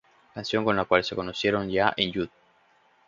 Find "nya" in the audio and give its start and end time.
1.67-1.93